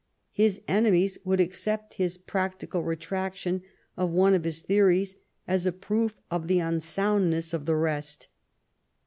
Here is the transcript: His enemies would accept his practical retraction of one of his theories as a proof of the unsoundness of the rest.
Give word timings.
His 0.31 0.59
enemies 0.67 1.19
would 1.23 1.39
accept 1.39 1.93
his 1.93 2.17
practical 2.17 2.81
retraction 2.81 3.61
of 3.95 4.09
one 4.09 4.33
of 4.33 4.45
his 4.45 4.63
theories 4.63 5.15
as 5.47 5.67
a 5.67 5.71
proof 5.71 6.19
of 6.31 6.47
the 6.47 6.57
unsoundness 6.57 7.53
of 7.53 7.67
the 7.67 7.75
rest. 7.75 8.27